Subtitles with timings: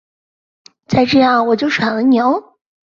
[0.87, 2.55] 再这样我就甩了你唷！